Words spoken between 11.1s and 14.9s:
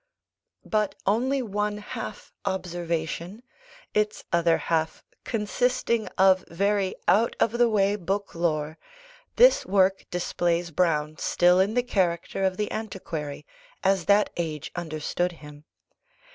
still in the character of the antiquary, as that age